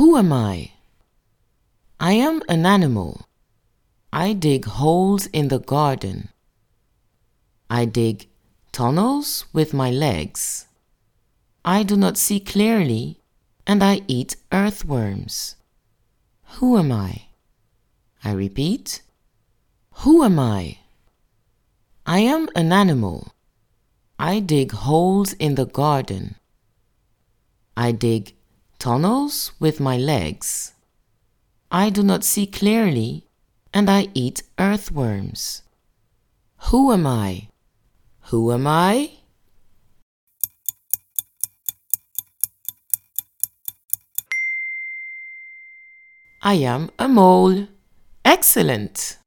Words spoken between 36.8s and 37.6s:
am I?